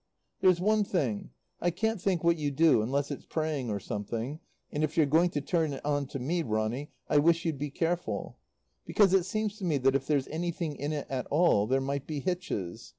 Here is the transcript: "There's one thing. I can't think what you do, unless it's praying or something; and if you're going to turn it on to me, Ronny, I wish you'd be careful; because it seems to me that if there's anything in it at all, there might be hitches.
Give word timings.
"There's 0.39 0.59
one 0.59 0.83
thing. 0.83 1.29
I 1.59 1.69
can't 1.69 2.01
think 2.01 2.23
what 2.23 2.39
you 2.39 2.49
do, 2.49 2.81
unless 2.81 3.11
it's 3.11 3.27
praying 3.27 3.69
or 3.69 3.79
something; 3.79 4.39
and 4.71 4.83
if 4.83 4.97
you're 4.97 5.05
going 5.05 5.29
to 5.29 5.41
turn 5.41 5.73
it 5.73 5.85
on 5.85 6.07
to 6.07 6.17
me, 6.17 6.41
Ronny, 6.41 6.89
I 7.07 7.19
wish 7.19 7.45
you'd 7.45 7.59
be 7.59 7.69
careful; 7.69 8.39
because 8.83 9.13
it 9.13 9.25
seems 9.27 9.59
to 9.59 9.63
me 9.63 9.77
that 9.77 9.93
if 9.93 10.07
there's 10.07 10.27
anything 10.29 10.75
in 10.75 10.91
it 10.91 11.05
at 11.07 11.27
all, 11.27 11.67
there 11.67 11.81
might 11.81 12.07
be 12.07 12.19
hitches. 12.19 12.89